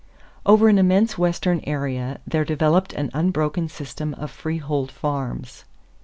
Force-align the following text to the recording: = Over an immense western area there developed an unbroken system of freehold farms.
= 0.25 0.45
Over 0.47 0.67
an 0.67 0.79
immense 0.79 1.15
western 1.19 1.59
area 1.59 2.21
there 2.25 2.43
developed 2.43 2.91
an 2.93 3.11
unbroken 3.13 3.69
system 3.69 4.15
of 4.15 4.31
freehold 4.31 4.89
farms. 4.91 5.63